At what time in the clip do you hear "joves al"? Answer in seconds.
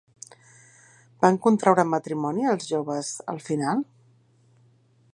2.73-3.43